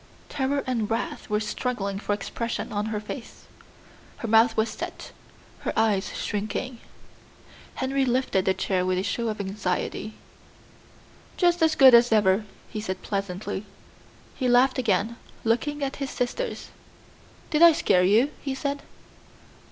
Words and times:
Terror 0.29 0.63
and 0.65 0.89
wrath 0.89 1.29
were 1.29 1.39
struggling 1.39 1.99
for 1.99 2.13
expression 2.13 2.71
on 2.73 2.87
her 2.87 2.99
face. 2.99 3.45
Her 4.17 4.27
mouth 4.27 4.57
was 4.57 4.69
set, 4.71 5.11
her 5.59 5.71
eyes 5.77 6.17
shrinking. 6.17 6.79
Henry 7.75 8.03
lifted 8.03 8.45
the 8.45 8.55
chair 8.55 8.83
with 8.83 8.97
a 8.97 9.03
show 9.03 9.27
of 9.29 9.39
anxiety. 9.39 10.15
"Just 11.37 11.61
as 11.61 11.75
good 11.75 11.93
as 11.93 12.11
ever," 12.11 12.45
he 12.67 12.81
said 12.81 13.03
pleasantly. 13.03 13.63
He 14.33 14.49
laughed 14.49 14.79
again, 14.79 15.17
looking 15.43 15.83
at 15.83 15.97
his 15.97 16.09
sisters. 16.09 16.69
"Did 17.51 17.61
I 17.61 17.71
scare 17.71 18.03
you?" 18.03 18.31
he 18.41 18.55
said. 18.55 18.81